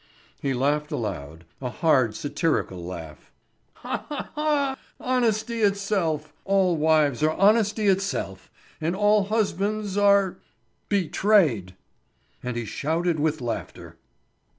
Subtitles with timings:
[0.41, 3.29] He laughed aloud, a hard, satirical laugh:
[3.73, 4.03] "Ha!
[4.09, 4.29] hah!
[4.33, 4.77] Hah!
[4.99, 6.33] Honesty itself!
[6.43, 11.75] All wives are honesty itself—and all husbands are—betrayed."
[12.41, 13.97] And he shouted with laughter.